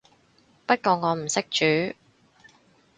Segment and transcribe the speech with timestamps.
[0.65, 1.95] 不過我唔識煮